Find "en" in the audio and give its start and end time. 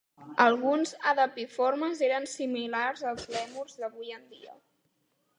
4.15-4.25